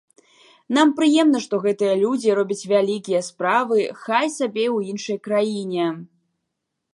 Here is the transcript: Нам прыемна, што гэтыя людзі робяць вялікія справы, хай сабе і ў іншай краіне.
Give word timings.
Нам 0.75 0.93
прыемна, 0.99 1.41
што 1.45 1.59
гэтыя 1.65 1.93
людзі 2.03 2.33
робяць 2.39 2.67
вялікія 2.73 3.21
справы, 3.29 3.77
хай 4.05 4.25
сабе 4.37 4.65
і 4.65 4.73
ў 4.75 4.79
іншай 4.95 5.17
краіне. 5.29 5.85